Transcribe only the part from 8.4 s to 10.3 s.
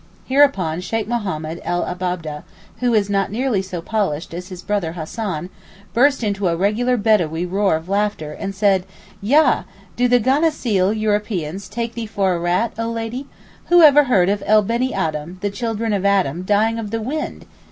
said, 'Yah! do the